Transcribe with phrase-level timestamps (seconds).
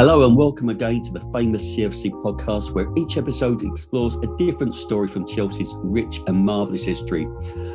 [0.00, 4.74] Hello and welcome again to the famous CFC podcast, where each episode explores a different
[4.74, 7.26] story from Chelsea's rich and marvellous history.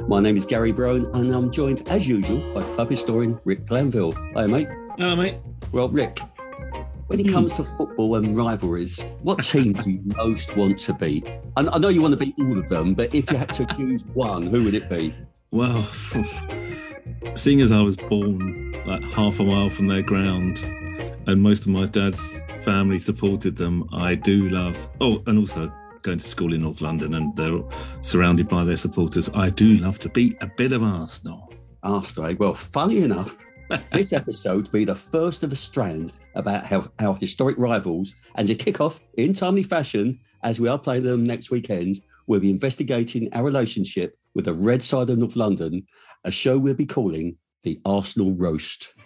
[0.08, 4.14] My name is Gary Brown, and I'm joined, as usual, by club historian Rick Glanville.
[4.34, 4.68] Hi, mate.
[4.98, 5.38] Hello, mate.
[5.72, 6.18] Well, Rick,
[7.06, 7.32] when it hmm.
[7.32, 11.28] comes to football and rivalries, what team do you most want to beat?
[11.56, 13.68] I, I know you want to beat all of them, but if you had to
[13.68, 15.14] choose one, who would it be?
[15.52, 15.88] Well,
[17.36, 20.60] seeing as I was born like half a mile from their ground,
[21.28, 24.78] and most of my dad's family supported them, I do love.
[25.02, 25.72] Oh, and also
[26.02, 27.62] going to school in North London, and they're
[28.02, 29.30] surrounded by their supporters.
[29.34, 31.52] I do love to beat a bit of Arsenal.
[31.84, 32.30] Arsenal.
[32.30, 32.36] eh?
[32.38, 33.44] Well, funny enough,
[33.92, 38.48] this episode will be the first of a strand about how our historic rivals, and
[38.48, 42.52] to kick off in timely fashion, as we are playing them next weekend, we'll be
[42.52, 45.88] investigating our relationship with the Red Side of North London,
[46.24, 48.94] a show we'll be calling the Arsenal Roast.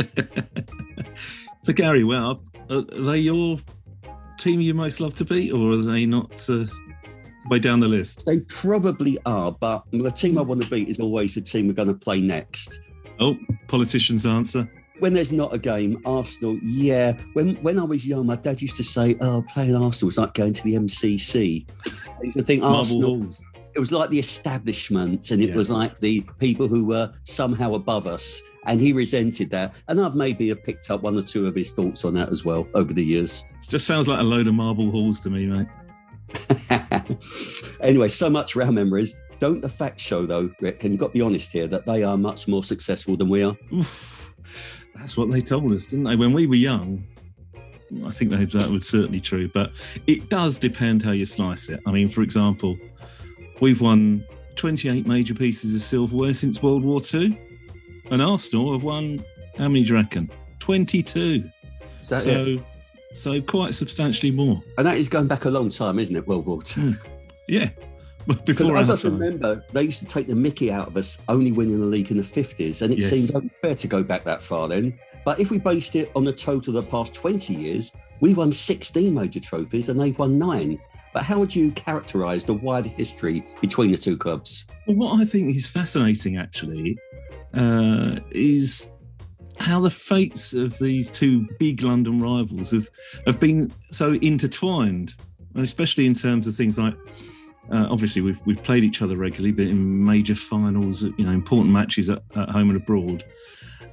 [1.62, 3.58] so, Gary, well, are they your
[4.38, 6.66] team you most love to beat, or are they not uh,
[7.48, 8.24] way down the list?
[8.26, 11.74] They probably are, but the team I want to beat is always the team we're
[11.74, 12.80] going to play next.
[13.18, 13.36] Oh,
[13.68, 14.70] politician's answer.
[15.00, 17.12] When there's not a game, Arsenal, yeah.
[17.32, 20.34] When when I was young, my dad used to say, "Oh, playing Arsenal was like
[20.34, 23.16] going to the MCC." I used to think Marble Arsenal.
[23.16, 23.44] Halls.
[23.74, 25.56] It was like the establishment, and it Yeah.
[25.56, 28.42] was like the people who were somehow above us.
[28.66, 29.74] And he resented that.
[29.88, 32.44] And I've maybe have picked up one or two of his thoughts on that as
[32.44, 33.42] well over the years.
[33.58, 35.68] It just sounds like a load of marble halls to me, mate.
[37.80, 39.14] anyway, so much round memories.
[39.38, 40.84] Don't the facts show, though, Rick?
[40.84, 43.42] And you've got to be honest here that they are much more successful than we
[43.42, 43.56] are.
[43.72, 44.32] Oof.
[44.94, 46.16] That's what they told us, didn't they?
[46.16, 47.04] When we were young,
[48.04, 49.48] I think that, that was certainly true.
[49.48, 49.72] But
[50.06, 51.80] it does depend how you slice it.
[51.86, 52.76] I mean, for example,
[53.60, 54.24] we've won
[54.56, 57.38] 28 major pieces of silverware since World War II.
[58.10, 59.24] And Arsenal have won,
[59.56, 60.30] how many do you reckon?
[60.58, 61.44] 22.
[62.02, 62.60] Is that so, it?
[63.14, 64.60] so quite substantially more.
[64.78, 66.26] And that is going back a long time, isn't it?
[66.26, 66.82] World War II.
[66.84, 66.90] Hmm.
[67.48, 67.70] Yeah.
[68.26, 69.18] But Because before I just time.
[69.18, 72.18] remember they used to take the mickey out of us only winning the league in
[72.18, 72.82] the 50s.
[72.82, 73.08] And it Yes.
[73.08, 74.92] seemed unfair to go back that far then.
[75.24, 78.52] But if we based it on the total of the past 20 years, we won
[78.52, 80.78] 16 major trophies and they've won nine.
[81.12, 84.64] But how would you characterise the wider history between the two clubs?
[84.86, 86.98] Well, what I think is fascinating actually
[87.54, 88.88] uh, is
[89.58, 92.88] how the fates of these two big London rivals have,
[93.26, 95.14] have been so intertwined,
[95.56, 96.94] especially in terms of things like.
[97.70, 101.72] Uh, obviously, we've we've played each other regularly, but in major finals, you know, important
[101.72, 103.22] matches at, at home and abroad.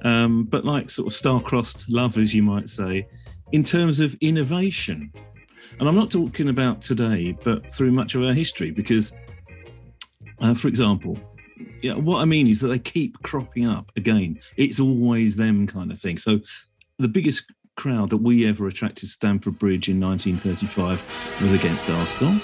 [0.02, 3.06] Um, but like sort of star-crossed lovers, you might say,
[3.52, 5.12] in terms of innovation.
[5.78, 9.12] And I'm not talking about today, but through much of our history, because,
[10.40, 11.18] uh, for example,
[11.82, 14.40] yeah, what I mean is that they keep cropping up again.
[14.56, 16.18] It's always them kind of thing.
[16.18, 16.40] So
[16.98, 21.04] the biggest crowd that we ever attracted to Stamford Bridge in 1935
[21.42, 22.34] was against Arsenal.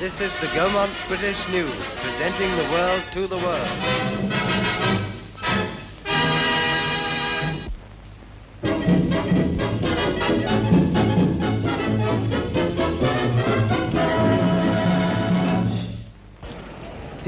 [0.00, 1.72] This is the Gaumont British News,
[2.02, 4.57] presenting the world to the world.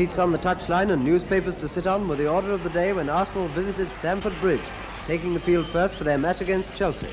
[0.00, 2.90] Seats on the touchline and newspapers to sit on were the order of the day
[2.94, 4.64] when Arsenal visited Stamford Bridge,
[5.04, 7.10] taking the field first for their match against Chelsea.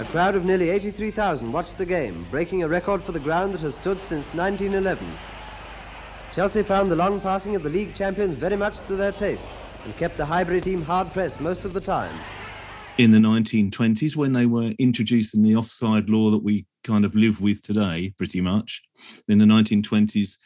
[0.00, 3.60] A crowd of nearly 83,000 watched the game, breaking a record for the ground that
[3.60, 5.06] has stood since 1911.
[6.32, 9.46] Chelsea found the long passing of the league champions very much to their taste
[9.84, 12.18] and kept the Highbury team hard pressed most of the time.
[12.98, 17.40] in the 1920s when they were introducing the offside law that we kind of live
[17.40, 18.82] with today, pretty much.
[19.28, 20.36] In the 1920s,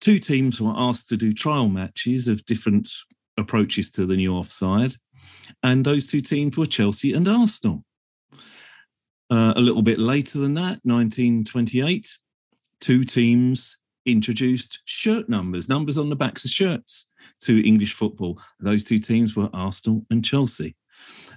[0.00, 2.90] two teams were asked to do trial matches of different
[3.38, 4.92] approaches to the new offside,
[5.62, 7.84] and those two teams were Chelsea and Arsenal.
[9.28, 12.08] Uh, a little bit later than that, 1928,
[12.80, 17.06] two teams introduced shirt numbers, numbers on the backs of shirts
[17.40, 18.40] to English football.
[18.60, 20.76] Those two teams were Arsenal and Chelsea.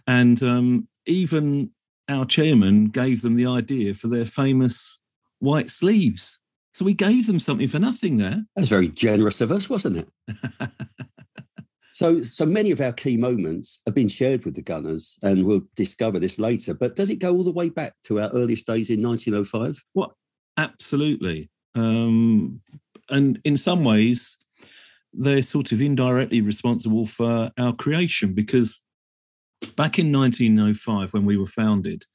[0.07, 1.71] And um, even
[2.07, 4.99] our chairman gave them the idea for their famous
[5.39, 6.39] white sleeves.
[6.73, 8.45] So we gave them something for nothing there.
[8.55, 10.09] That's very generous of us, wasn't it?
[11.91, 15.63] so, so many of our key moments have been shared with the Gunners, and we'll
[15.75, 16.73] discover this later.
[16.73, 19.83] But does it go all the way back to our earliest days in 1905?
[19.93, 20.11] What?
[20.57, 21.49] Absolutely.
[21.75, 22.61] Um,
[23.09, 24.37] and in some ways,
[25.13, 28.79] they're sort of indirectly responsible for our creation because
[29.75, 32.05] back in 1905, when we were founded,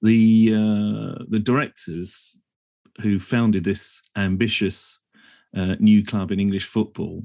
[0.00, 2.36] the uh, the directors
[3.00, 5.00] who founded this ambitious
[5.56, 7.22] uh, new club in English football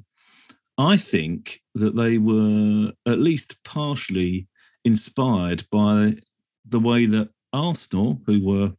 [0.77, 4.47] I think that they were at least partially
[4.85, 6.17] inspired by
[6.67, 8.73] the way that Arsenal, who were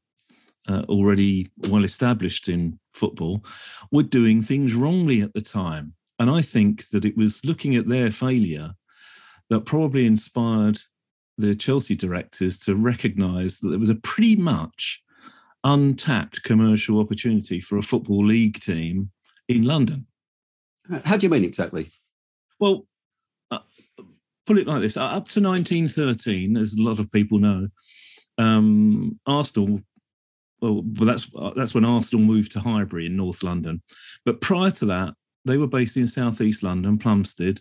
[0.69, 3.45] uh, already well established in football,
[3.91, 5.95] were doing things wrongly at the time.
[6.21, 8.73] And I think that it was looking at their failure
[9.51, 10.81] that probably inspired
[11.37, 15.03] the Chelsea directors to recognise that there was a pretty much
[15.69, 19.11] untapped commercial opportunity for a football league team
[19.49, 20.07] in London.
[21.05, 21.91] How do you mean exactly?
[22.59, 22.87] Well,
[23.51, 23.59] uh,
[24.47, 27.69] put it like this: up to 1913, as a lot of people know,
[28.39, 29.81] um, Arsenal.
[30.61, 33.83] Well, well, that's that's when Arsenal moved to Highbury in North London.
[34.25, 37.61] But prior to that, they were based in Southeast London, Plumstead,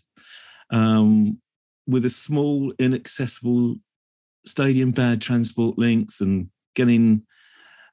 [0.72, 1.40] um,
[1.86, 3.76] with a small, inaccessible
[4.46, 7.24] stadium, bad transport links, and getting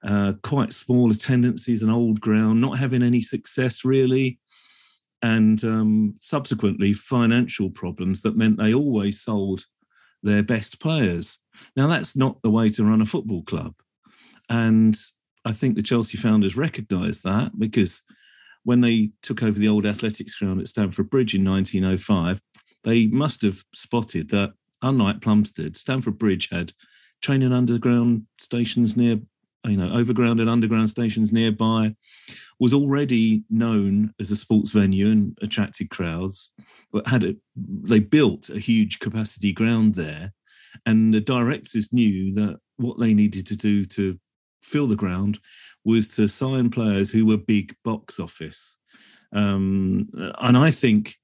[0.05, 4.39] uh, quite small attendances, an old ground, not having any success really,
[5.23, 9.65] and um, subsequently financial problems that meant they always sold
[10.23, 11.39] their best players.
[11.77, 13.75] Now, that's not the way to run a football club.
[14.51, 14.97] And
[15.45, 18.03] I think the Chelsea founders recognised that because
[18.65, 22.41] when they took over the old athletics ground at Stamford Bridge in 1905,
[22.83, 24.53] they must have spotted that,
[24.83, 26.73] unlike Plumstead, Stamford Bridge had
[27.23, 29.21] training underground stations near
[29.65, 31.95] you know, overground and underground stations nearby,
[32.61, 36.51] was already known as a sports venue and attracted crowds.
[36.93, 40.33] But had it, they built a huge capacity ground there,
[40.87, 44.19] and the directors knew that what they needed to do to
[44.63, 45.39] fill the ground
[45.85, 48.77] was to sign players who were big box office.
[49.33, 50.09] Um,
[50.39, 51.17] and I think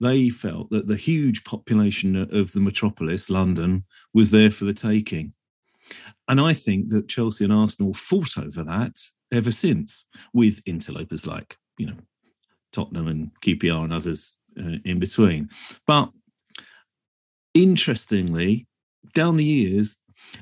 [0.00, 3.84] they felt that the huge population of the metropolis, London,
[4.14, 5.32] was there for the taking.
[6.28, 8.96] And I think that Chelsea and Arsenal fought over that
[9.32, 11.96] ever since, with interlopers like, you know,
[12.72, 15.48] Tottenham and QPR and others uh, in between.
[15.86, 16.10] But
[17.54, 18.66] interestingly,
[19.14, 19.96] down the years,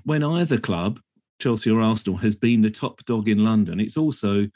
[0.04, 1.00] when either club,
[1.40, 4.46] Chelsea or Arsenal, has been the top dog in London, it's also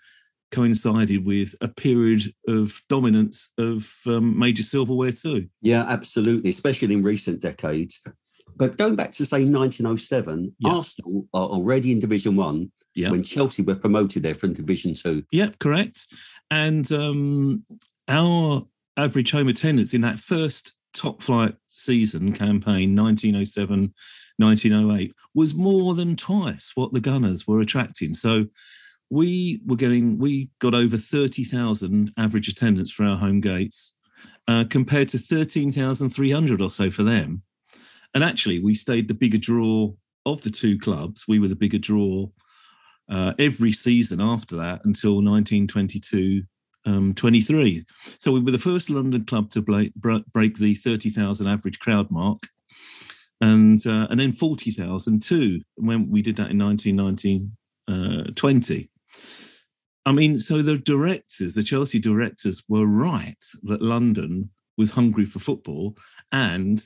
[0.50, 5.48] coincided with a period of dominance of um, major silverware too.
[5.62, 8.00] Yeah, absolutely, especially in recent decades.
[8.56, 10.70] But going back to say 1907, yeah.
[10.70, 13.11] Arsenal are already in Division One yeah.
[13.11, 15.25] when Chelsea were promoted there from Division Two.
[15.32, 16.06] Yep, correct.
[16.50, 17.64] And um,
[18.08, 18.67] our
[18.97, 23.94] average home attendance in that first top flight season campaign, 1907
[24.38, 28.14] 1908, was more than twice what the Gunners were attracting.
[28.14, 28.47] So
[29.11, 33.94] we were getting, we got over 30,000 average attendance for our home gates.
[34.49, 37.43] Uh, compared to 13,300 or so for them.
[38.14, 39.92] And actually, we stayed the bigger draw
[40.26, 41.26] of the two clubs.
[41.28, 42.28] We were the bigger draw
[43.08, 46.42] uh, every season after that until 1922
[46.86, 47.84] um, 23.
[48.18, 49.92] So we were the first London club to break,
[50.58, 52.42] the 30,000 average crowd mark.
[53.42, 57.56] And uh, and then 40,000 too, when we did that in 1919
[57.88, 58.90] uh, 20.
[60.04, 65.38] I mean, so the directors, the Chelsea directors, were right that London was hungry for
[65.38, 65.96] football
[66.32, 66.82] and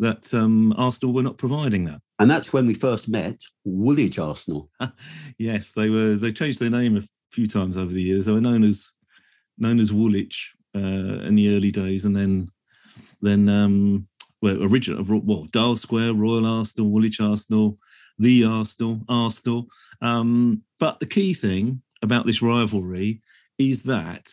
[0.00, 2.00] that um, Arsenal were not providing that.
[2.18, 4.70] And that's when we first met Woolwich Arsenal.
[5.38, 6.16] yes, they were.
[6.16, 7.02] They changed their name a
[7.32, 8.26] few times over the years.
[8.26, 8.90] They were known as
[9.58, 12.48] known as Woolwich uh, in the early days, and then
[13.20, 14.08] then um,
[14.42, 17.78] well, original well, Dial Square, Royal Arsenal, Woolwich Arsenal,
[18.18, 19.66] the Arsenal, Arsenal.
[20.00, 23.20] Um, but the key thing about this rivalry
[23.58, 24.32] is that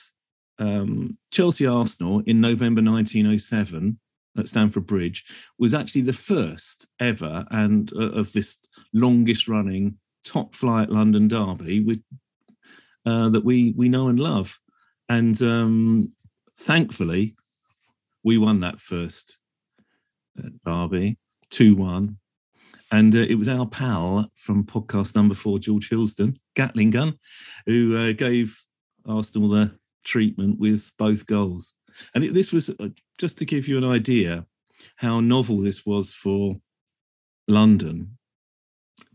[0.59, 3.99] um, Chelsea Arsenal in November 1907
[4.37, 5.25] at Stamford Bridge
[5.57, 8.57] was actually the first ever and uh, of this
[8.93, 12.01] longest running top flight London derby with
[13.05, 14.59] uh, that we we know and love,
[15.07, 16.11] and um,
[16.59, 17.35] thankfully
[18.23, 19.39] we won that first
[20.37, 21.17] uh, derby
[21.49, 22.17] two one.
[22.89, 27.19] And uh, it was our pal from podcast number four, George Hilsdon, Gatling gun,
[27.65, 28.61] who uh, gave
[29.05, 31.73] Arsenal the treatment with both goals.
[32.13, 34.45] And it, this was uh, just to give you an idea
[34.97, 36.57] how novel this was for
[37.47, 38.17] London,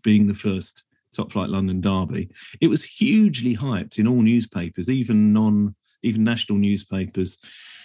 [0.02, 0.84] being the first
[1.14, 2.30] top flight London derby.
[2.60, 7.38] It was hugely hyped in all newspapers, even non, even national newspapers,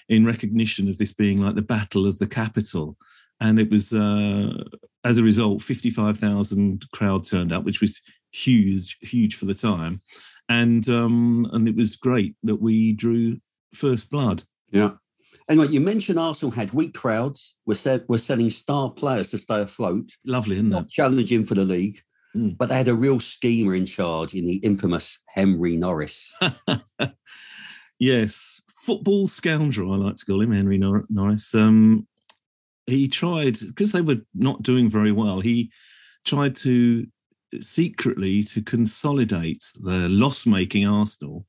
[0.10, 2.98] in recognition of this being like the battle of the capital.
[3.40, 4.64] And it was, uh,
[5.04, 8.02] as a result, 55,000 crowd turned up, which was
[8.32, 10.02] huge, huge for the time.
[10.50, 13.40] And um, and it was great that we drew
[13.74, 14.44] first blood.
[14.72, 14.92] Yeah.
[15.50, 17.56] Anyway, you mentioned Arsenal had weak crowds.
[17.66, 20.12] We're, said, we're selling star players to stay afloat.
[20.26, 20.90] Lovely, isn't it?
[20.90, 22.02] Challenging for the league.
[22.36, 22.58] Mm.
[22.58, 26.36] But they had a real schemer in charge in the infamous Henry Norris.
[28.00, 31.56] yes, football scoundrel, I like to call him, Henry Nor- Norris.
[31.56, 32.08] Um,
[32.86, 35.40] he tried because they were not doing very well.
[35.40, 35.72] He
[36.26, 37.08] tried to
[37.62, 41.46] secretly to consolidate the loss-making Arsenal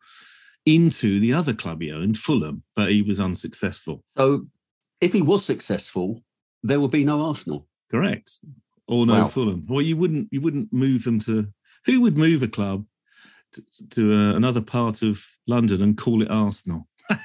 [0.75, 4.02] into the other club he owned, Fulham, but he was unsuccessful.
[4.16, 4.46] So,
[5.00, 6.22] if he was successful,
[6.62, 7.66] there would be no Arsenal.
[7.90, 8.30] Correct,
[8.87, 9.28] or no Wow.
[9.28, 9.64] Fulham.
[9.68, 11.46] Well, you wouldn't you wouldn't move them to.
[11.87, 12.84] Who would move a club
[13.52, 16.87] to, to uh, another part of London and call it Arsenal?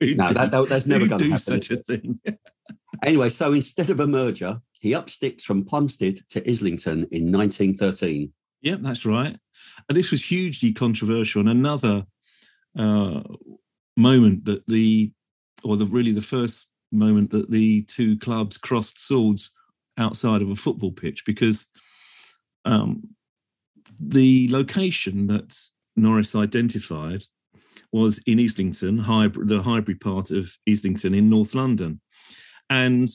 [0.00, 1.42] No, do- that, that- that's never going to do happen.
[1.42, 2.20] such a thing.
[3.04, 8.32] Anyway, so instead of a merger, he up sticks from Plumstead to Islington in 1913.
[8.62, 9.36] Yep, that's right.
[9.88, 11.40] And this was hugely controversial.
[11.40, 12.06] And another
[12.78, 13.20] uh,
[13.96, 15.12] moment that the,
[15.64, 19.50] or the really the first moment that the two clubs crossed swords
[19.98, 21.66] outside of a football pitch because
[22.64, 23.02] um,
[24.00, 25.58] the location that
[25.96, 27.24] Norris identified
[27.92, 32.00] was in Islington, Hybrid, the Highbury part of Islington in North London.
[32.70, 33.08] And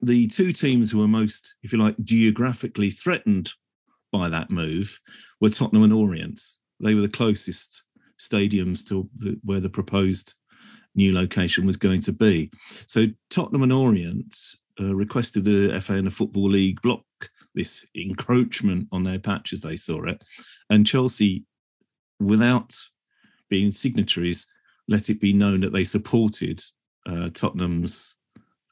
[0.00, 3.52] the two teams who were most, if you like, geographically threatened
[4.12, 4.98] by that move
[5.40, 6.40] were Tottenham and Orient.
[6.80, 7.84] They were the closest
[8.18, 10.34] stadiums to the, where the proposed
[10.94, 12.50] new location was going to be.
[12.86, 14.36] So Tottenham and Orient
[14.80, 17.04] uh, requested the FA and the Football League block
[17.54, 20.22] this encroachment on their patch as they saw it.
[20.70, 21.44] And Chelsea,
[22.20, 22.76] without
[23.48, 24.46] being signatories,
[24.88, 26.62] let it be known that they supported
[27.06, 28.16] uh, Tottenham's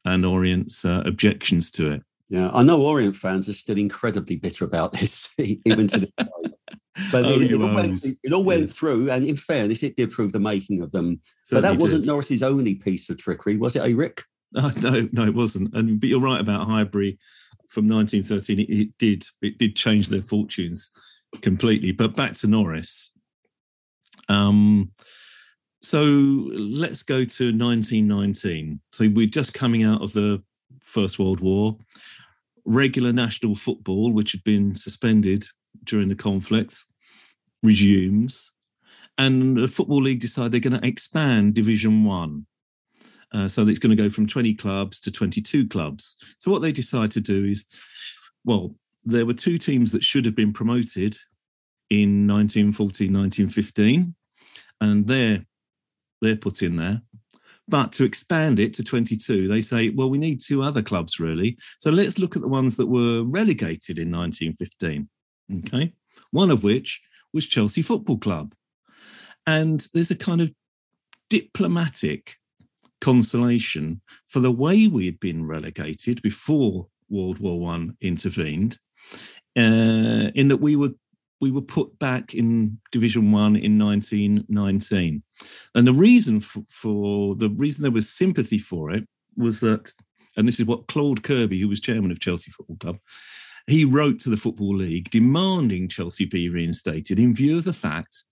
[0.05, 2.03] and Orient's uh, objections to it.
[2.29, 6.27] Yeah, I know Orient fans are still incredibly bitter about this, even to this day.
[7.11, 10.11] But Oh, it, it all went, it all went through, and in fairness, it did
[10.11, 11.21] prove the making of them.
[11.51, 12.09] but that wasn't did.
[12.09, 14.25] Norris's only piece of trickery, was it, eh, Rick?
[14.55, 15.75] Oh, no, no, it wasn't.
[15.75, 17.19] And but you're right about Highbury
[17.69, 18.59] from 1913.
[18.59, 20.91] It, it did it did change their fortunes
[21.41, 21.93] completely.
[21.93, 23.11] But back to Norris.
[24.29, 24.93] Um,
[25.81, 28.81] so let's go to 1919.
[28.93, 30.43] So we're just coming out of the
[30.83, 31.79] First World War.
[32.65, 35.47] Regular national football, which had been suspended
[35.85, 36.85] during the conflict,
[37.63, 38.51] resumes,
[39.19, 42.47] and the football league decide they're going to expand Division One.
[43.33, 46.17] Uh, so it's going to go from 20 clubs to 22 clubs.
[46.39, 47.65] So what they decide to do is,
[48.45, 48.75] well,
[49.05, 51.17] there were two teams that should have been promoted
[51.91, 54.15] in 1914, 1915,
[54.81, 55.45] and they're
[56.21, 57.03] they're put in there.
[57.69, 61.57] But to expand it to 22, they say, well, we need two other clubs really.
[61.79, 65.09] So let's look at the ones that were relegated in 1915.
[65.59, 65.93] Okay,
[66.31, 67.01] one of which
[67.33, 68.55] was Chelsea Football Club,
[69.47, 70.53] and there's a kind of
[71.31, 72.37] diplomatic
[73.01, 78.79] consolation for the way we had been relegated before World War One intervened,
[79.57, 80.91] uh, in that we were
[81.41, 85.23] we were put back in Division One in 1919,
[85.75, 89.07] and the reason for, for the reason there was sympathy for it
[89.37, 89.93] was that,
[90.37, 92.99] and this is what Claude Kirby, who was chairman of Chelsea Football Club,
[93.67, 98.25] he wrote to the Football League demanding Chelsea be reinstated in view of the fact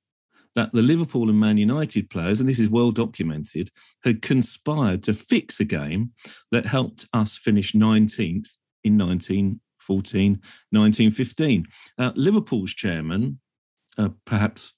[0.55, 3.71] that the Liverpool and Man United players, and this is well documented,
[4.03, 6.13] had conspired to fix a game
[6.51, 10.33] that helped us finish 19th in 1914,
[10.71, 11.67] 1915.
[11.99, 13.39] Uh, Liverpool's chairman,
[13.97, 14.75] uh, perhaps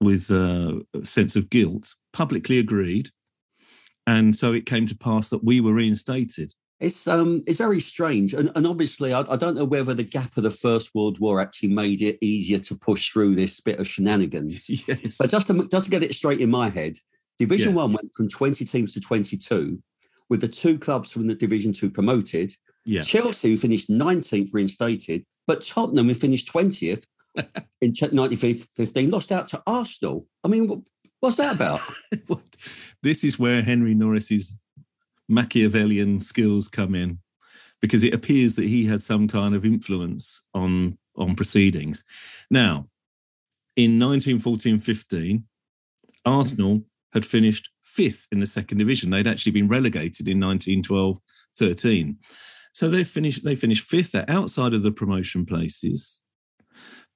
[0.00, 3.10] with uh, a sense of guilt, publicly agreed.
[4.06, 6.54] And so it came to pass that we were reinstated.
[6.80, 10.34] It's um, it's very strange, and, and obviously, I, I don't know whether the gap
[10.38, 13.86] of the First World War actually made it easier to push through this bit of
[13.86, 14.66] shenanigans.
[14.88, 15.16] yes.
[15.18, 16.96] But just to just to get it straight in my head,
[17.38, 17.76] Division Yeah.
[17.82, 19.78] One went from twenty teams to twenty-two,
[20.30, 22.54] with the two clubs from the Division Two promoted.
[22.86, 23.02] yeah.
[23.02, 27.04] Chelsea, who finished nineteenth, reinstated, but Tottenham, who finished twentieth
[27.82, 30.26] in nineteen fifteen, lost out to Arsenal.
[30.44, 30.82] I mean,
[31.20, 31.80] what's that about?
[33.02, 34.52] This is where Henry Norris's
[35.30, 37.18] Machiavellian skills come in,
[37.80, 42.02] because it appears that he had some kind of influence on on proceedings.
[42.50, 42.88] Now,
[43.76, 45.42] in 1914-15,
[46.24, 46.82] Arsenal
[47.12, 49.10] had finished fifth in the second division.
[49.10, 52.16] They'd actually been relegated in 1912-13.
[52.72, 54.12] So they finished they finished fifth.
[54.12, 56.22] They're outside of the promotion places.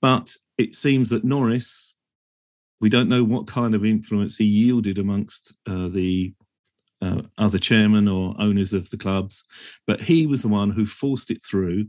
[0.00, 1.94] But it seems that Norris,
[2.80, 6.34] we don't know what kind of influence he yielded amongst uh, the
[7.04, 9.44] uh, other chairmen or owners of the clubs,
[9.86, 11.86] but he was the one who forced it through.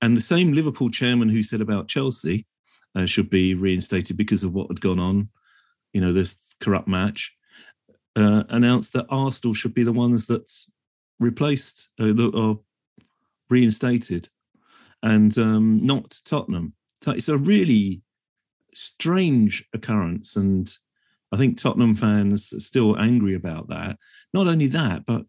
[0.00, 2.46] And the same Liverpool chairman who said about Chelsea
[2.94, 5.28] uh, should be reinstated because of what had gone on,
[5.92, 7.34] you know, this corrupt match,
[8.16, 10.70] uh, announced that Arsenal should be the ones that's
[11.20, 12.60] replaced uh, or
[13.50, 14.28] reinstated,
[15.02, 16.74] and um, not Tottenham.
[17.06, 18.02] It's a really
[18.74, 20.70] strange occurrence, and
[21.32, 23.98] I think Tottenham fans are still angry about that.
[24.32, 25.24] Not only that, but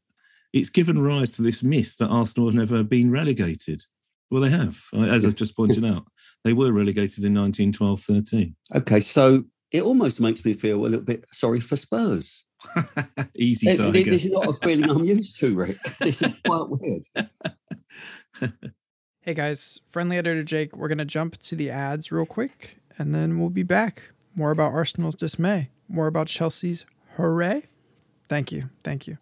[0.53, 3.83] it's given rise to this myth that Arsenal have never been relegated.
[4.31, 6.05] Well, they have, uh, as I've just pointed out.
[6.43, 8.55] They were relegated in 1912 13.
[8.75, 12.45] Okay, so it almost makes me feel a little bit sorry for Spurs.
[13.35, 13.97] Easy It- tiger.
[13.99, 15.77] it- this is not a feeling I'm used to, Rick.
[15.99, 17.03] This is quite weird.
[19.21, 23.13] Hey guys, friendly editor Jake, we're going to jump to the ads real quick and
[23.13, 24.01] then we'll be back.
[24.33, 27.63] More about Arsenal's dismay, more about Chelsea's hooray.
[28.29, 28.69] Thank you.
[28.83, 29.17] Thank you.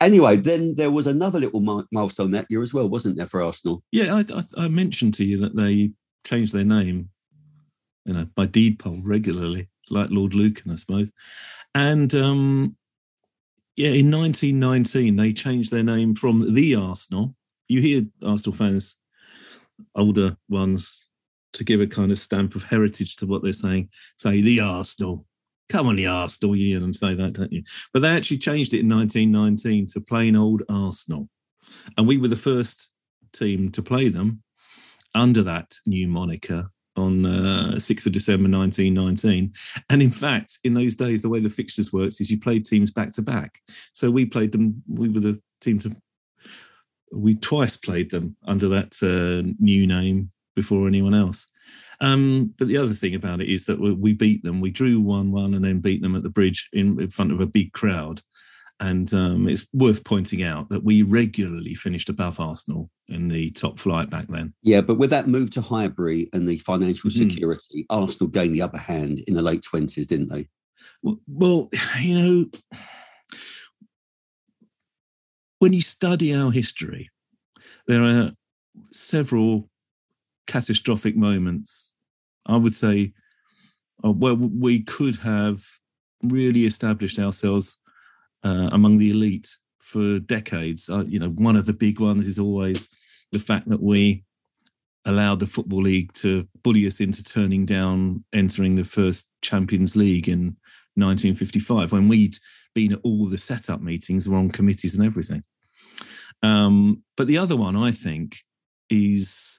[0.00, 3.84] Anyway, then there was another little milestone that year as well, wasn't there, for Arsenal?
[3.92, 5.92] Yeah, I, I, I mentioned to you that they
[6.24, 7.10] changed their name,
[8.04, 11.08] you know, by deed poll regularly, like Lord Lucan, I suppose.
[11.76, 12.76] And um,
[13.76, 17.36] yeah, in 1919, they changed their name from the Arsenal.
[17.68, 18.96] You hear Arsenal fans,
[19.94, 21.06] older ones,
[21.52, 25.26] to give a kind of stamp of heritage to what they're saying, say the Arsenal.
[25.72, 26.54] Come on, the Arsenal.
[26.54, 27.62] You hear them say that, don't you?
[27.94, 31.30] But they actually changed it in 1919 to plain old Arsenal.
[31.96, 32.90] And we were the first
[33.32, 34.42] team to play them
[35.14, 39.54] under that new moniker on uh, 6th of December 1919.
[39.88, 42.90] And in fact, in those days, the way the fixtures works is you played teams
[42.90, 43.58] back to back.
[43.94, 45.96] So we played them, we were the team to,
[47.12, 51.46] we twice played them under that uh, new name before anyone else.
[52.02, 54.60] Um, but the other thing about it is that we, we beat them.
[54.60, 57.40] We drew 1 1 and then beat them at the bridge in, in front of
[57.40, 58.20] a big crowd.
[58.80, 63.78] And um, it's worth pointing out that we regularly finished above Arsenal in the top
[63.78, 64.52] flight back then.
[64.62, 67.30] Yeah, but with that move to Highbury and the financial Mhm.
[67.30, 70.48] security, Arsenal gained the upper hand in the late 20s, didn't they?
[71.02, 72.78] Well, well, you know,
[75.60, 77.08] when you study our history,
[77.86, 78.32] there are
[78.90, 79.70] several
[80.48, 81.91] catastrophic moments.
[82.46, 83.12] I would say,
[84.04, 85.64] uh, where we could have
[86.22, 87.78] really established ourselves
[88.44, 90.88] uh, among the elite for decades.
[90.88, 92.88] Uh, you know, one of the big ones is always
[93.30, 94.24] the fact that we
[95.04, 100.28] allowed the football league to bully us into turning down entering the first Champions League
[100.28, 100.56] in
[100.94, 102.36] 1955 when we'd
[102.74, 105.42] been at all the setup meetings, were on committees and everything.
[106.42, 108.38] Um, but the other one, I think,
[108.88, 109.58] is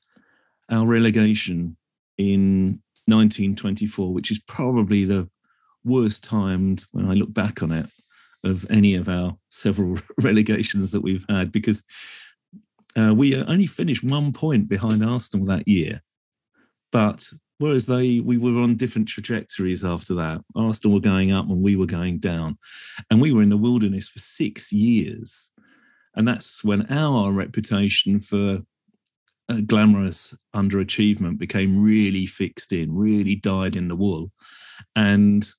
[0.69, 1.77] our relegation
[2.17, 5.29] in 1924, which is probably the
[5.83, 7.87] worst timed when I look back on it
[8.43, 11.83] of any of our several relegations that we've had because
[12.97, 16.01] uh, we only finished one point behind Arsenal that year.
[16.91, 21.63] But whereas they we were on different trajectories after that, Arsenal were going up and
[21.63, 22.57] we were going down,
[23.09, 25.51] and we were in the wilderness for six years,
[26.15, 28.59] and that's when our reputation for
[29.49, 34.31] uh, glamorous underachievement became really fixed in, really died in the wool,
[34.95, 35.49] and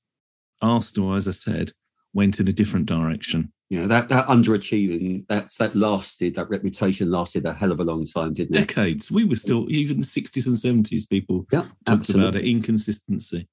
[0.62, 1.72] Arsenal, as I said,
[2.12, 3.52] went in a different direction.
[3.70, 7.84] You know, that, that underachieving, that's, that lasted, that reputation lasted a hell of a
[7.84, 8.68] long time, didn't it?
[8.68, 9.10] Decades.
[9.10, 11.08] We were still even the 60s and 70s.
[11.08, 12.40] People Yeah, talked about absolutely.
[12.40, 12.50] it.
[12.50, 13.48] Inconsistency.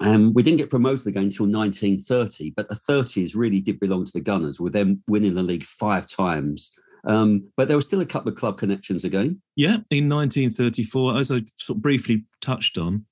[0.00, 4.12] Um, we didn't get promoted again until 1930, but the 30s really did belong to
[4.12, 6.70] the Gunners, with them winning the league five times.
[7.04, 9.40] Um, but there were still a couple of club connections again.
[9.56, 13.06] Yeah, in 1934, as I sort of briefly touched on,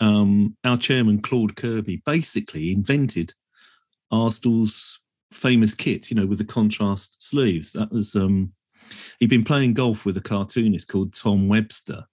[0.00, 3.32] um, our chairman Claude Kirby basically invented
[4.10, 5.00] Arsenal's
[5.32, 7.72] famous kit, you know, with the contrast sleeves.
[7.72, 8.52] That was um,
[9.20, 12.04] he'd been playing golf with a cartoonist called Tom Webster.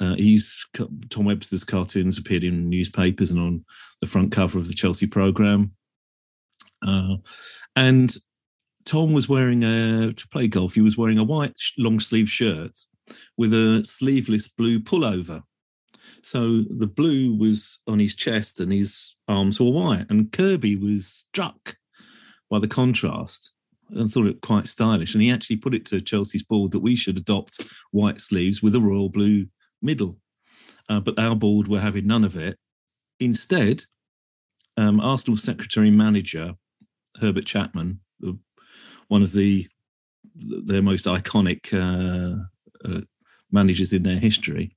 [0.00, 3.64] Uh, he's Tom Webster's cartoons appeared in newspapers and on
[4.00, 5.72] the front cover of the Chelsea program.
[6.86, 7.16] Uh,
[7.76, 8.16] and
[8.84, 10.74] Tom was wearing a to play golf.
[10.74, 12.78] He was wearing a white long sleeve shirt
[13.36, 15.42] with a sleeveless blue pullover.
[16.22, 20.06] So the blue was on his chest and his arms were white.
[20.08, 21.76] And Kirby was struck
[22.50, 23.52] by the contrast
[23.90, 25.14] and thought it quite stylish.
[25.14, 28.74] And he actually put it to Chelsea's board that we should adopt white sleeves with
[28.74, 29.46] a royal blue
[29.80, 30.18] middle.
[30.88, 32.58] Uh, but our board were having none of it.
[33.20, 33.84] Instead,
[34.76, 36.54] um, Arsenal secretary manager
[37.20, 38.38] Herbert Chapman, the,
[39.12, 39.68] one of the
[40.34, 42.44] their most iconic uh,
[42.88, 43.02] uh,
[43.50, 44.74] managers in their history,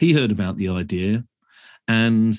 [0.00, 1.22] he heard about the idea
[1.86, 2.36] and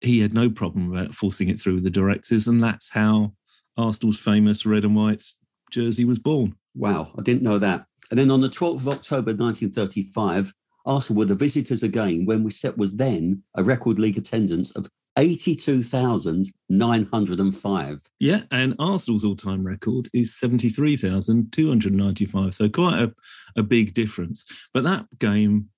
[0.00, 2.48] he had no problem about forcing it through the directors.
[2.48, 3.34] And that's how
[3.76, 5.22] Arsenal's famous red and white
[5.70, 6.56] jersey was born.
[6.74, 7.86] Wow, I didn't know that.
[8.10, 10.52] And then on the 12th of October 1935,
[10.84, 14.88] Arsenal were the visitors again when we set was then a record league attendance of
[15.16, 18.10] 82,905.
[18.18, 22.54] Yeah, and Arsenal's all-time record is seventy-three thousand two hundred ninety-five.
[22.54, 23.12] So quite a,
[23.56, 24.44] a big difference.
[24.72, 25.68] But that game,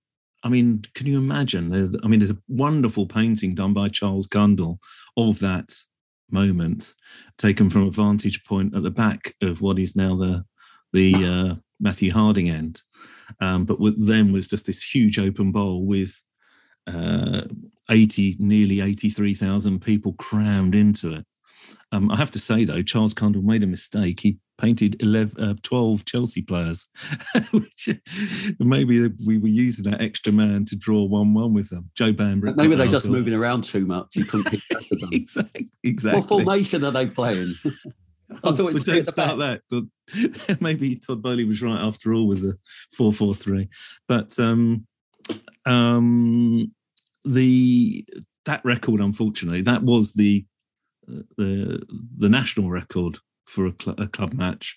[0.45, 1.71] I mean, can you imagine?
[1.71, 4.79] There's, I mean, there's a wonderful painting done by Charles Cundall
[5.17, 5.75] of that
[6.31, 6.95] moment,
[7.39, 10.45] taken from a vantage point at the back of what is now the
[10.93, 12.83] the uh, Matthew Harding end.
[13.41, 16.23] Um, but with them was just this huge open bowl with
[16.87, 17.43] uh,
[17.91, 21.27] 80, nearly 83,000 people crammed into it.
[21.93, 24.21] Um, I have to say, though, Charles Cundall made a mistake.
[24.21, 26.87] He painted 11, uh, 12 Chelsea players,
[27.53, 27.89] which
[28.59, 31.91] maybe we were using that extra man to draw 1 1 with them.
[31.95, 32.57] Joe Bambrick.
[32.57, 34.09] Maybe they're just moving around too much.
[34.15, 35.11] You couldn't keep track of them.
[35.13, 36.21] exactly, exactly.
[36.21, 37.55] What formation are they playing?
[38.43, 39.61] I thought it was don't start back.
[39.71, 39.89] that.
[40.49, 42.59] But maybe Todd Boehly was right after all with the
[42.97, 43.69] four four three.
[44.09, 44.87] But um,
[45.67, 46.73] um,
[47.25, 48.05] the
[48.45, 50.45] that record, unfortunately, that was the
[51.37, 51.83] the
[52.17, 54.77] the national record for a, cl- a club match,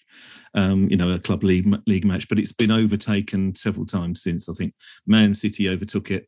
[0.53, 2.27] um, you know, a club league league match.
[2.27, 4.49] But it's been overtaken several times since.
[4.49, 4.73] I think
[5.05, 6.27] Man City overtook it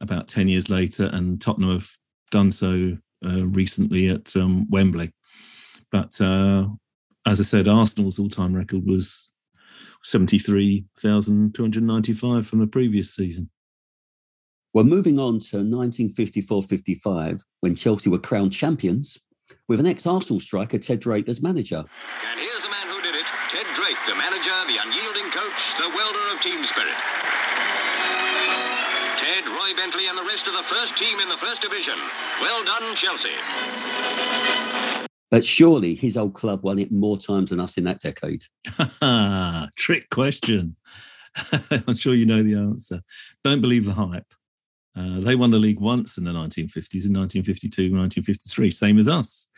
[0.00, 1.90] about ten years later, and Tottenham have
[2.30, 5.12] done so uh, recently at um, Wembley.
[5.92, 6.66] But uh,
[7.26, 9.30] as I said, Arsenal's all-time record was
[10.02, 13.50] seventy-three thousand two hundred ninety-five from the previous season.
[14.74, 19.16] Well, moving on to 1954-55, when Chelsea were crowned champions,
[19.68, 21.78] with an ex-Arsenal striker, Ted Drake, as manager.
[21.78, 25.88] And here's the man who did it, Ted Drake, the manager, the unyielding coach, the
[25.94, 26.90] welder of team spirit.
[29.16, 31.94] Ted, Roy Bentley, and the rest of the first team in the first division.
[32.40, 33.30] Well done, Chelsea.
[35.30, 38.42] But surely his old club won it more times than us in that decade.
[39.76, 40.74] Trick question.
[41.86, 43.02] I'm sure you know the answer.
[43.44, 44.34] Don't believe the hype.
[44.96, 49.48] Uh, they won the league once in the 1950s, in 1952, 1953, same as us.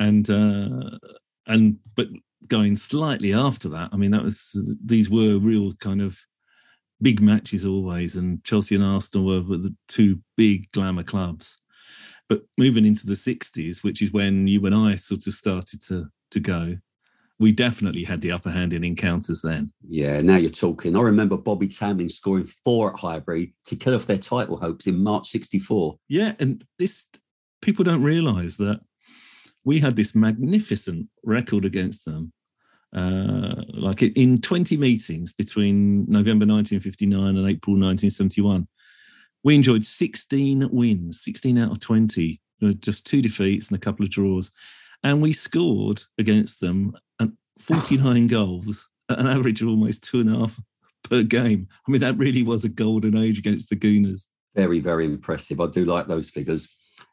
[0.00, 0.98] And uh,
[1.46, 2.08] and but
[2.48, 6.18] going slightly after that, I mean, that was these were real kind of
[7.02, 11.58] big matches always, and Chelsea and Arsenal were, were the two big glamour clubs.
[12.28, 16.08] But moving into the 60s, which is when you and I sort of started to
[16.32, 16.76] to go,
[17.38, 19.72] we definitely had the upper hand in encounters then.
[19.88, 20.96] Yeah, now you're talking.
[20.96, 25.02] I remember Bobby Tambling scoring four at Highbury to kill off their title hopes in
[25.02, 25.96] March 64.
[26.08, 27.06] Yeah, and this
[27.60, 28.80] people don't realise that
[29.64, 32.32] we had this magnificent record against them.
[32.94, 38.68] Uh, like in 20 meetings between November 1959 and April 1971,
[39.42, 42.40] we enjoyed 16 wins, 16 out of 20,
[42.78, 44.52] just two defeats and a couple of draws.
[45.04, 46.96] And we scored against them
[47.58, 50.60] 49 goals at an average of almost two and a half
[51.02, 51.68] per game.
[51.86, 54.26] I mean, that really was a golden age against the Gooners.
[54.54, 55.60] Very, very impressive.
[55.60, 56.68] I do like those figures.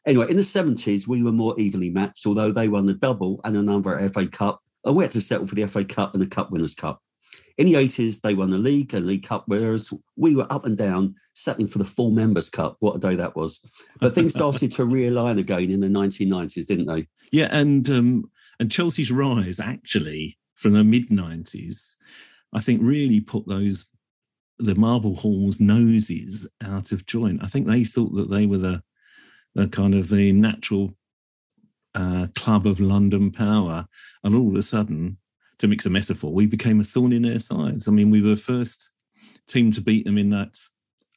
[0.06, 3.56] Anyway, in the 70s, we were more evenly matched, although they won the double and
[3.56, 4.60] another FA Cup.
[4.84, 7.00] And we had to settle for the FA Cup and the Cup Winners' Cup.
[7.58, 10.76] In the 80s, they won the league and League Cup, whereas we were up and
[10.76, 12.76] down, settling for the full Members' Cup.
[12.80, 13.60] What a day that was.
[14.00, 17.06] But things started to realign again in the 1990s, didn't they?
[17.30, 21.96] Yeah, and um, and Chelsea's rise actually from the mid 90s,
[22.52, 23.86] I think really put those
[24.58, 27.42] the marble halls noses out of joint.
[27.42, 28.82] I think they thought that they were the
[29.54, 30.96] the kind of the natural
[31.94, 33.86] uh, club of London power,
[34.24, 35.18] and all of a sudden,
[35.62, 37.86] to mix a metaphor, we became a thorn in their sides.
[37.86, 38.90] I mean, we were first
[39.46, 40.58] team to beat them in that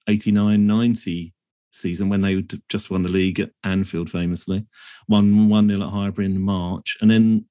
[0.07, 1.33] 89-90
[1.71, 4.67] season when they just won the league at Anfield, famously,
[5.07, 7.45] won one 0 at Highbury in March, and then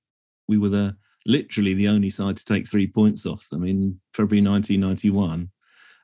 [0.46, 4.46] we were the literally the only side to take three points off them in February
[4.46, 5.50] 1991.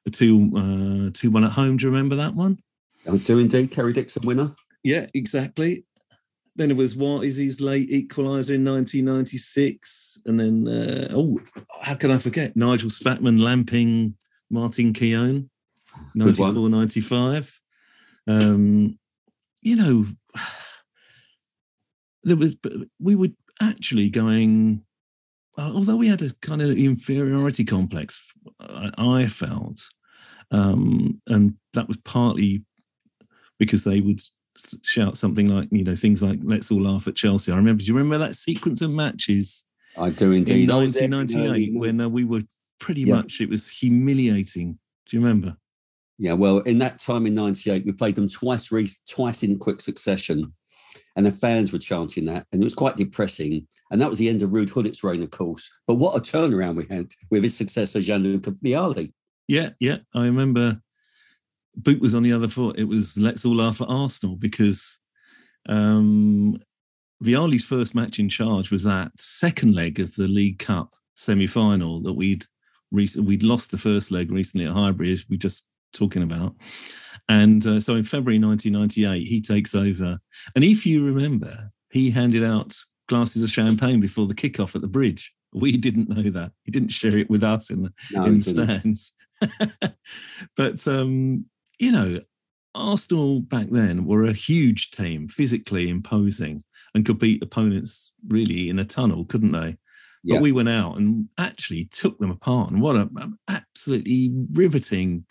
[0.07, 1.77] A two uh, two one at home.
[1.77, 2.59] Do you remember that one?
[3.09, 3.71] I do indeed.
[3.71, 4.57] Kerry Dixon winner.
[4.83, 5.85] Yeah, exactly.
[6.61, 11.41] Then it was what is his late equaliser in 1996, and then uh, oh,
[11.81, 12.55] how can I forget?
[12.55, 14.15] Nigel Spackman, lamping
[14.51, 15.49] Martin Keown,
[16.15, 17.61] 94, 95.
[18.27, 18.99] Um,
[19.63, 20.07] you know,
[22.25, 22.57] there was
[22.99, 23.31] we were
[23.63, 24.83] actually going
[25.57, 28.23] uh, although we had a kind of inferiority complex,
[28.61, 29.81] I, felt,
[30.51, 32.67] um, and that was partly
[33.59, 34.21] because they would
[34.83, 37.83] shout something like, you know, things like "Let's all laugh at Chelsea." I remember.
[37.83, 39.65] Do you remember that sequence of matches?
[39.97, 40.69] I do indeed.
[40.69, 42.43] In 1998, when uh, we were
[42.79, 43.17] pretty yeah.
[43.17, 44.79] much, it was humiliating.
[45.07, 45.57] Do you remember?
[46.19, 49.81] Yeah, well, in that time in '98, we played them twice, re- twice in quick
[49.81, 50.53] succession
[51.17, 53.67] and the fans were chanting that, and it was quite depressing.
[53.91, 55.69] And that was the end of Ruud Gullit's reign, of course.
[55.87, 59.13] But what a turnaround we had with his successor, Gianluca Vialli.
[59.49, 60.81] Yeah, yeah, I remember.
[61.83, 62.79] Boot was on the other foot.
[62.79, 64.99] It was let's all laugh at Arsenal because
[65.69, 66.59] um,
[67.23, 72.15] Vialli's first match in charge was that second leg of the League Cup semi-final that
[72.15, 72.45] we'd
[72.91, 75.17] we'd lost the first leg recently at Highbury.
[75.29, 76.55] We just talking about.
[77.29, 80.19] And uh, so in February 1998, he takes over.
[80.55, 82.77] And if you remember, he handed out
[83.09, 85.33] glasses of champagne before the kickoff at the bridge.
[85.53, 86.53] We didn't know that.
[86.65, 89.13] He didn't share it with us in the, No, in the stands.
[90.57, 91.47] but, um,
[91.81, 92.21] you know,
[92.75, 96.63] Arsenal back then were a huge team, physically imposing,
[96.95, 99.77] and could beat opponents really in a tunnel, couldn't they?
[100.23, 100.37] Yeah.
[100.37, 102.71] But we went out and actually took them apart.
[102.71, 105.25] And what a an absolutely riveting,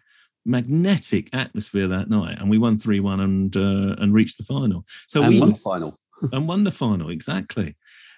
[0.46, 2.40] magnetic atmosphere that night.
[2.40, 4.86] And we won 3 1 and uh, and reached the final.
[5.08, 5.96] So and we won the final.
[6.34, 7.78] and won the final, exactly.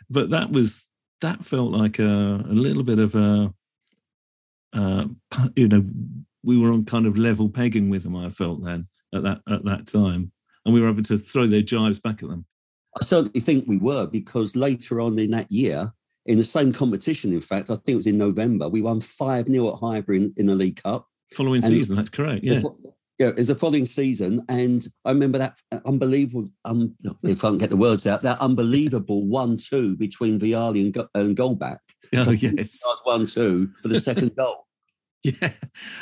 [0.09, 0.87] But that was
[1.19, 3.53] that felt like a, a little bit of a
[4.73, 5.05] uh,
[5.55, 5.83] you know,
[6.43, 9.65] we were on kind of level pegging with them, I felt then at that at
[9.65, 10.31] that time.
[10.65, 12.45] And we were able to throw their jibes back at them.
[12.99, 15.91] I certainly think we were because later on in that year,
[16.27, 19.47] in the same competition, in fact, I think it was in November, we won 5
[19.47, 21.07] 0 at Highbury in, in the League Cup.
[21.33, 22.43] Following And- season, that's correct.
[22.43, 22.61] Yeah.
[23.17, 26.49] yeah, it was the following season, and I remember that unbelievable.
[26.65, 31.07] Um, if I can get the words out, that unbelievable one-two between Vialli and, Go-
[31.15, 31.77] and Goldbaek.
[32.15, 32.79] Oh, So yes.
[33.03, 34.67] one-two for the second goal.
[35.41, 35.51] Yeah,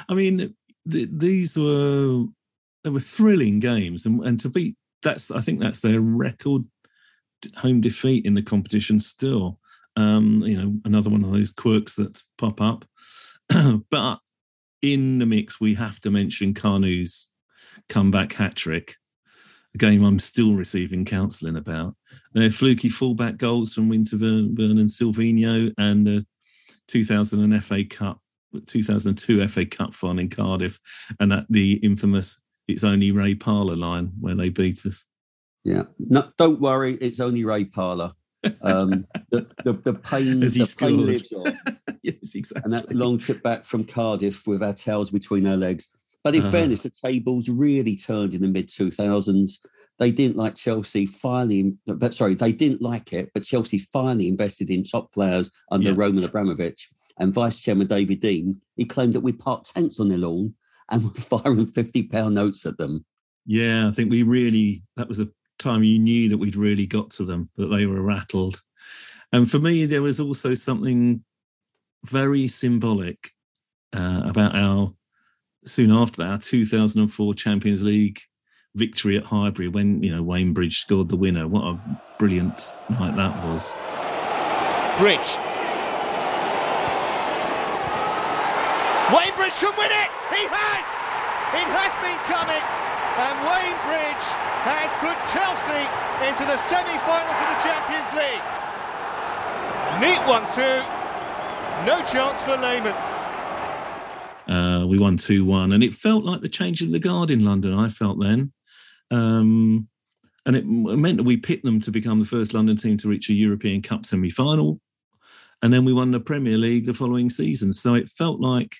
[0.08, 0.56] I mean,
[0.90, 2.24] th- these were
[2.84, 6.64] they were thrilling games, and and to beat that's I think that's their record
[7.56, 9.60] home defeat in the competition still.
[9.96, 12.86] Um, you know, another one of those quirks that pop up.
[13.90, 14.20] but
[14.82, 17.28] in the mix, we have to mention Kanu's
[17.90, 18.96] comeback hat trick,
[19.76, 21.96] a game I'm still receiving counselling about.
[22.34, 26.26] Their fluky fullback goals from Winterburn and Silvinho, and the
[26.88, 28.22] 2000 FA Cup
[28.66, 30.80] 2002 FA Cup final in Cardiff,
[31.20, 35.06] and at the infamous "It's only Ray Parlour" line where they beat us.
[35.64, 35.84] Yeah.
[36.00, 38.14] No, don't worry, it's only Ray Parlour.
[38.62, 41.60] Um, the, the, the pain, As he the pain lives on.
[42.04, 42.62] yes, exactly.
[42.64, 45.88] and that long trip back from Cardiff with our tails between our legs.
[46.24, 46.52] But in Uh-huh.
[46.52, 49.60] fairness, the tables really turned in the mid 2000s.
[50.00, 54.70] They didn't like Chelsea finally, but sorry, they didn't like it, but Chelsea finally invested
[54.70, 55.96] in top players under Yeah.
[55.98, 58.60] Roman Abramovich and Vice Chairman David Dein.
[58.76, 60.56] He claimed that we parked tents on their lawn
[60.90, 63.06] and were firing 50 pound notes at them.
[63.46, 67.10] Yeah, I think we really that was the time you knew that we'd really got
[67.12, 68.62] to them, that they were rattled.
[69.32, 71.24] And for me, there was also something
[72.06, 73.32] very symbolic
[73.94, 74.94] uh, about our
[75.66, 78.22] soon after that, our 2004 Champions League
[78.76, 81.48] victory at Highbury when you know Wayne Bridge scored the winner.
[81.48, 83.74] What a brilliant night that was.
[85.00, 85.49] Bridge.
[89.10, 90.10] Wayne Bridge can win it!
[90.30, 90.88] He has!
[91.58, 92.62] It has been coming,
[93.18, 94.26] and Wayne Bridge
[94.70, 95.84] has put Chelsea
[96.30, 98.46] into the semi-finals of the Champions League.
[99.98, 100.86] Neat one too.
[101.86, 102.94] No chance for Lehmann.
[104.48, 107.44] Uh, we won 2 1, and it felt like the change of the guard in
[107.44, 108.52] London, I felt then.
[109.12, 109.88] Um,
[110.46, 113.30] and it meant that we picked them to become the first London team to reach
[113.30, 114.80] a European Cup semi final.
[115.62, 117.74] And then we won the Premier League the following season.
[117.74, 118.78] So it felt like,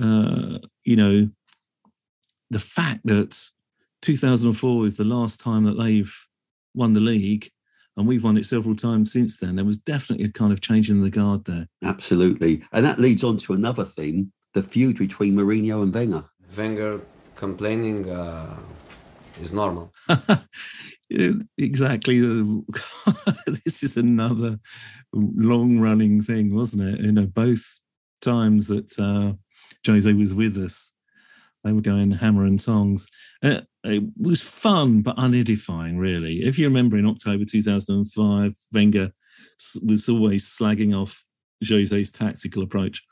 [0.00, 1.28] uh, you know,
[2.50, 3.38] the fact that
[4.02, 6.14] 2004 is the last time that they've
[6.74, 7.50] won the league,
[7.96, 10.90] and we've won it several times since then, there was definitely a kind of change
[10.90, 11.68] in the guard there.
[11.82, 12.62] Absolutely.
[12.72, 16.24] And that leads on to another theme the feud between Mourinho and Wenger.
[16.56, 17.00] Wenger
[17.34, 18.56] complaining uh,
[19.40, 19.92] is normal.
[21.58, 22.20] Exactly.
[23.46, 24.58] this is another
[25.12, 27.00] long-running thing, wasn't it?
[27.00, 27.78] You know, both
[28.20, 29.34] times that uh,
[29.86, 30.92] Jose was with us,
[31.64, 33.06] they were going hammer and tongs.
[33.42, 36.44] Uh, it was fun but unedifying, really.
[36.44, 39.12] If you remember, in October 2005, Wenger
[39.82, 41.24] was always slagging off
[41.66, 43.02] Jose's tactical approach,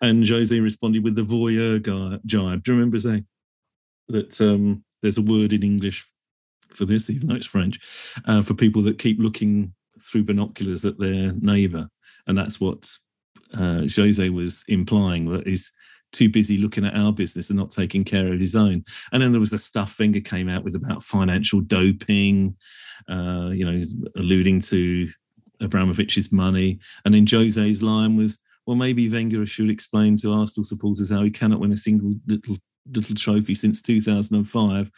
[0.00, 1.80] and Jose responded with the voyeur
[2.26, 2.62] jibe.
[2.62, 3.26] Do you remember saying
[4.08, 4.40] that?
[4.40, 6.08] Um, there's a word in English
[6.74, 7.78] for this, even though it's French,
[8.24, 11.88] uh, for people that keep looking through binoculars at their neighbour,
[12.26, 12.90] and that's what
[13.54, 15.46] uh, Jose was implying that
[16.16, 18.84] too busy looking at our business and not taking care of his own.
[19.12, 22.56] And then there was the stuff Wenger came out with about financial doping,
[23.08, 23.82] uh, you know,
[24.16, 25.08] alluding to
[25.60, 26.78] Abramovich's money.
[27.04, 31.30] And then Jose's line was, well, maybe Wenger should explain to Arsenal supporters how he
[31.30, 32.56] cannot win a single little
[32.94, 34.90] little trophy since 2005.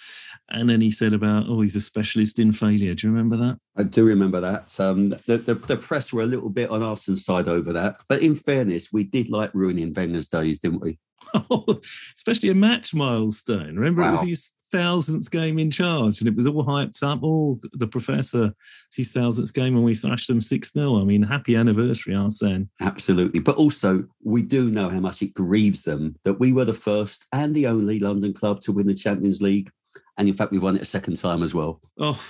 [0.50, 2.94] And then he said about, oh, he's a specialist in failure.
[2.94, 3.58] Do you remember that?
[3.76, 4.78] I do remember that.
[4.78, 8.00] Um, the, the, the press were a little bit on Arsenal's side over that.
[8.08, 10.98] But in fairness, we did like ruining Wenger's days, didn't we?
[12.16, 13.76] especially a match milestone.
[13.76, 17.20] Remember, it was his thousandth game in charge, and it was all hyped up.
[17.22, 18.52] Oh, the professor,
[18.88, 22.68] it's his thousandth game, and we thrashed them six 0 I mean, happy anniversary, Arsene.
[22.80, 23.40] Absolutely.
[23.40, 27.26] But also, we do know how much it grieves them that we were the first
[27.32, 29.70] and the only London club to win the Champions League.
[30.16, 31.80] And in fact, we won it a second time as well.
[31.98, 32.20] Oh,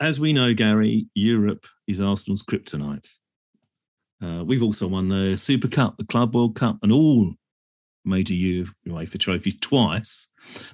[0.00, 3.08] as we know, Gary, Europe is Arsenal's kryptonite.
[4.22, 7.34] Uh, we've also won the Super Cup, the Club World Cup, and all
[8.04, 10.28] major UEFA trophies twice.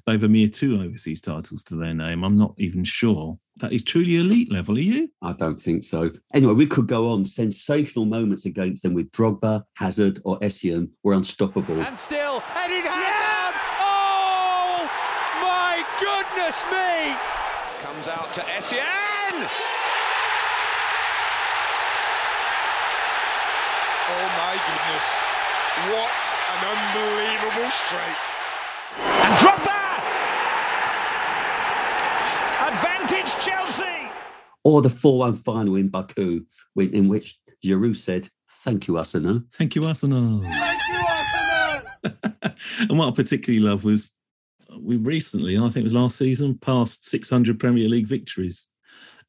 [0.06, 2.24] They have a mere two overseas titles to their name.
[2.24, 4.76] I'm not even sure that is truly elite level.
[4.76, 5.10] Are you?
[5.22, 6.10] I don't think so.
[6.34, 7.24] Anyway, we could go on.
[7.24, 11.80] Sensational moments against them with Drogba, Hazard, or Essien were unstoppable.
[11.80, 13.54] And still, Eden Hazard!
[13.80, 14.88] Oh,
[15.42, 17.16] my goodness me!
[17.82, 19.48] Comes out to Essien!
[24.12, 25.39] Oh my goodness.
[25.88, 26.20] What
[26.52, 28.20] an unbelievable strike.
[28.98, 29.80] And Drogba!
[32.68, 34.10] Advantage Chelsea!
[34.62, 36.44] Or the 4 1 final in Baku,
[36.76, 38.28] in which Giroud said,
[38.62, 39.42] Thank you, Arsenal.
[39.52, 40.42] Thank you, Arsenal.
[40.42, 42.52] Thank you, Arsenal!
[42.90, 44.10] and what I particularly love was
[44.78, 48.66] we recently, I think it was last season, passed 600 Premier League victories,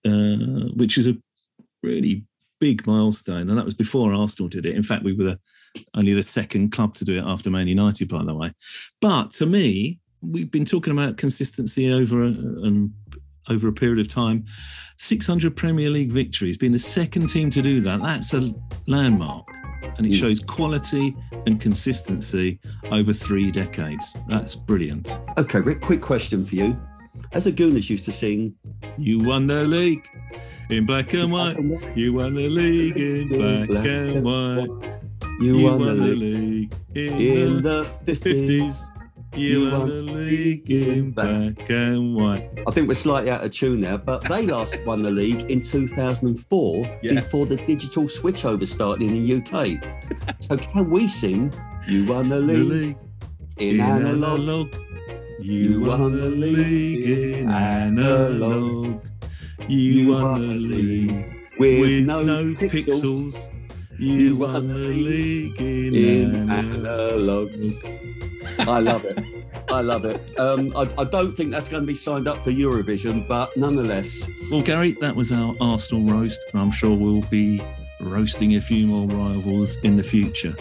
[0.06, 1.16] uh, which is a
[1.82, 2.26] really
[2.60, 3.50] big milestone.
[3.50, 4.76] And that was before Arsenal did it.
[4.76, 5.40] In fact, we were the,
[5.96, 8.52] only the second club to do it after Man United, by the way.
[9.00, 12.92] But to me, we've been talking about consistency over a, and
[13.50, 14.46] over a period of time.
[14.98, 18.54] 600 Premier League victories, being the second team to do that, that's a
[18.88, 19.48] landmark.
[19.98, 20.20] And it mm.
[20.20, 21.16] shows quality
[21.48, 22.60] and consistency
[22.92, 24.18] over three decades.
[24.28, 25.18] That's brilliant.
[25.38, 26.80] Okay, Rick, quick question for you.
[27.34, 28.56] As the Gooners used to sing,
[28.98, 30.08] You won the league
[30.70, 31.58] in black and white.
[31.96, 35.02] You won the league in black and white.
[35.42, 38.22] You, You won, won the league league in in the 50s.
[38.24, 38.88] 50s.
[39.34, 42.50] You won the league in black and white.
[42.68, 45.62] I think we're slightly out of tune now, but they last won the league in
[45.62, 47.14] 2004 Yeah.
[47.14, 49.82] before the digital switchover started in the UK.
[50.40, 51.54] so can we sing
[51.88, 52.98] You won the The league league
[53.58, 54.40] in analog?
[54.42, 54.76] analog.
[55.40, 59.02] You won the league in analog.
[59.70, 61.26] You won the league
[61.58, 63.52] with, with no, no pixels, pixels.
[64.02, 67.52] You won the league in in analog.
[68.58, 69.24] I love it.
[69.70, 70.40] I love it.
[70.40, 74.28] Um, I, I don't think that's going to be signed up for Eurovision, but nonetheless,
[74.50, 77.62] Well, Gary, that was our Arsenal roast, and I'm sure we'll be
[78.00, 80.56] roasting a few more rivals in the future.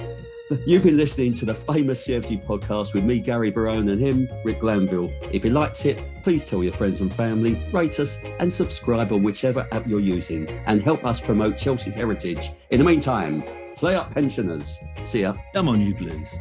[0.66, 4.60] You've been listening to the famous CFC podcast with me, Gary Barone, and him, Rick
[4.60, 5.08] Glanville.
[5.32, 9.22] If you liked it, please tell your friends and family, rate us, and subscribe on
[9.22, 12.50] whichever app you're using, and help us promote Chelsea's heritage.
[12.70, 13.44] In the meantime,
[13.76, 14.76] play up pensioners.
[15.04, 15.34] See ya.
[15.54, 16.34] Come on, you blues.